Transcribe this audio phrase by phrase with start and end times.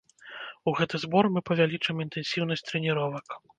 [0.71, 3.41] У гэты збор мы павялічым інтэнсіўнасць трэніровак.